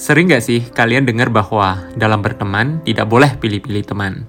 [0.00, 4.24] Sering gak sih kalian dengar bahwa dalam berteman tidak boleh pilih-pilih teman?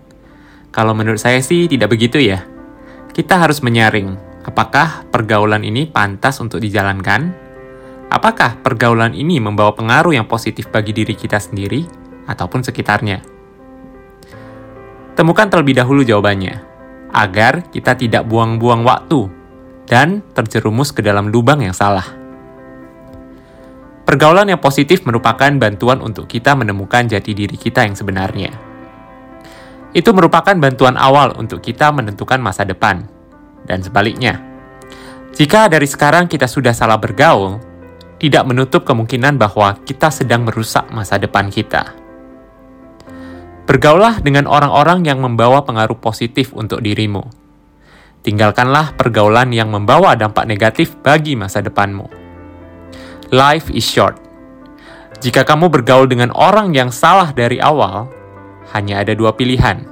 [0.67, 2.43] Kalau menurut saya sih tidak begitu ya.
[3.15, 7.31] Kita harus menyaring, apakah pergaulan ini pantas untuk dijalankan?
[8.11, 11.87] Apakah pergaulan ini membawa pengaruh yang positif bagi diri kita sendiri
[12.27, 13.23] ataupun sekitarnya?
[15.15, 16.59] Temukan terlebih dahulu jawabannya,
[17.15, 19.31] agar kita tidak buang-buang waktu
[19.87, 22.20] dan terjerumus ke dalam lubang yang salah.
[24.11, 28.51] Pergaulan yang positif merupakan bantuan untuk kita menemukan jati diri kita yang sebenarnya.
[29.95, 33.07] Itu merupakan bantuan awal untuk kita menentukan masa depan,
[33.63, 34.35] dan sebaliknya.
[35.31, 37.63] Jika dari sekarang kita sudah salah bergaul,
[38.19, 41.95] tidak menutup kemungkinan bahwa kita sedang merusak masa depan kita.
[43.63, 47.23] Bergaulah dengan orang-orang yang membawa pengaruh positif untuk dirimu.
[48.27, 52.20] Tinggalkanlah pergaulan yang membawa dampak negatif bagi masa depanmu.
[53.31, 54.19] Life is short.
[55.23, 58.11] Jika kamu bergaul dengan orang yang salah dari awal,
[58.75, 59.87] hanya ada dua pilihan.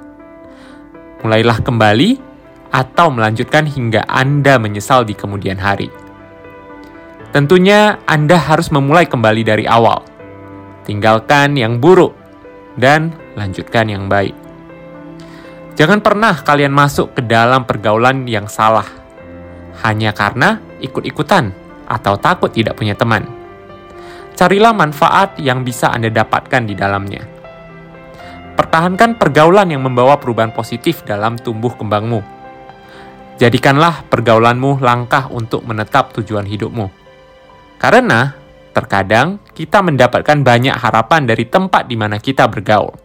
[1.24, 2.20] Mulailah kembali
[2.68, 5.88] atau melanjutkan hingga Anda menyesal di kemudian hari.
[7.32, 10.04] Tentunya Anda harus memulai kembali dari awal.
[10.84, 12.12] Tinggalkan yang buruk
[12.76, 14.36] dan lanjutkan yang baik.
[15.80, 19.00] Jangan pernah kalian masuk ke dalam pergaulan yang salah
[19.88, 23.26] hanya karena ikut-ikutan atau takut tidak punya teman.
[24.38, 27.26] Carilah manfaat yang bisa Anda dapatkan di dalamnya.
[28.56, 32.22] Pertahankan pergaulan yang membawa perubahan positif dalam tumbuh kembangmu.
[33.40, 36.92] Jadikanlah pergaulanmu langkah untuk menetap tujuan hidupmu.
[37.80, 38.36] Karena
[38.76, 42.96] terkadang kita mendapatkan banyak harapan dari tempat di mana kita bergaul.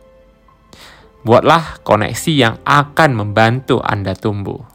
[1.22, 4.73] Buatlah koneksi yang akan membantu Anda tumbuh.